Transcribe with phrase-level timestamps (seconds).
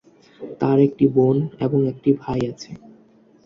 [0.59, 2.71] তার একটি বোন এবং একটি ভাই আছে।